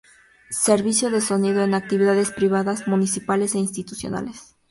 [0.63, 4.55] Servicio de sonido en actividades privadas, municipales e institucionales.